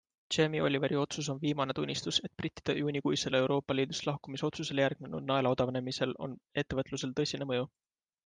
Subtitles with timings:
[0.35, 5.51] Jamie Oliveri otsus on viimane tunnistus, et brittide juunikuisele Eroopa Liidust lahkumise otsusele järgnenud naela
[5.57, 7.69] odavnemisel on ettevõtlusele tõsine mõju.